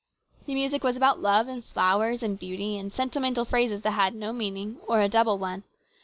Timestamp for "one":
5.37-5.61